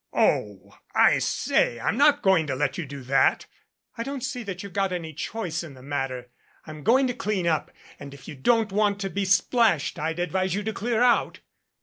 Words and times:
"Oh, 0.13 0.73
I 0.95 1.19
say, 1.19 1.79
I'm 1.79 1.95
not 1.95 2.23
going 2.23 2.47
to 2.47 2.55
let 2.55 2.75
you 2.75 2.87
do 2.87 3.03
that." 3.03 3.45
"I 3.99 4.01
don't 4.01 4.23
see 4.23 4.41
that 4.41 4.63
you've 4.63 4.73
got 4.73 4.91
any 4.91 5.13
choice 5.13 5.61
in 5.61 5.75
the 5.75 5.83
matter. 5.83 6.31
I'm 6.65 6.81
going 6.81 7.05
to 7.05 7.13
clean 7.13 7.45
up, 7.45 7.69
and 7.99 8.11
if 8.11 8.27
you 8.27 8.33
don't 8.33 8.71
want 8.71 8.99
to 9.01 9.11
be 9.11 9.25
splashed, 9.25 9.99
I'd 9.99 10.17
advise 10.17 10.55
you 10.55 10.63
to 10.63 10.73
clear 10.73 11.03
out." 11.03 11.41